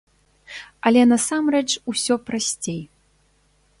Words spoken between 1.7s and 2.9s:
усё прасцей.